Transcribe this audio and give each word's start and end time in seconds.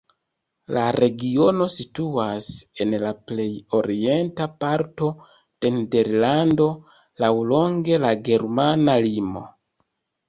La 0.75 0.83
regiono 0.93 1.65
situas 1.73 2.47
en 2.85 2.95
la 3.03 3.11
plej 3.31 3.45
orienta 3.81 4.47
parto 4.65 5.11
de 5.67 5.71
Nederlando, 5.79 6.71
laŭlonge 7.25 8.05
la 8.07 8.15
germana 8.31 9.01
limo. 9.09 9.45